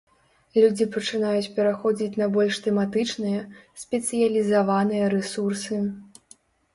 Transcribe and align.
Людзі 0.61 0.85
пачынаюць 0.93 1.49
пераходзіць 1.57 2.17
на 2.21 2.27
больш 2.37 2.57
тэматычныя, 2.67 3.41
спецыялізаваныя 3.83 5.11
рэсурсы. 5.15 5.77